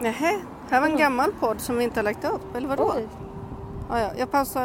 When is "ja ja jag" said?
3.88-4.30